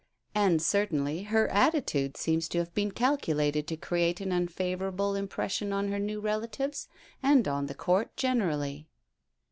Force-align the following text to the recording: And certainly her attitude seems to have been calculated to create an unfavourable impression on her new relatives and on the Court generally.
And 0.33 0.63
certainly 0.63 1.25
her 1.25 1.47
attitude 1.49 2.17
seems 2.17 2.49
to 2.49 2.57
have 2.57 2.73
been 2.73 2.89
calculated 2.91 3.67
to 3.67 3.77
create 3.77 4.19
an 4.19 4.31
unfavourable 4.31 5.13
impression 5.13 5.71
on 5.71 5.91
her 5.91 5.99
new 5.99 6.19
relatives 6.19 6.87
and 7.21 7.47
on 7.47 7.67
the 7.67 7.75
Court 7.75 8.17
generally. 8.17 8.87